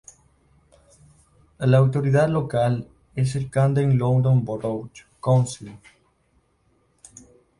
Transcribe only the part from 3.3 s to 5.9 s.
el Camden London Borough Council.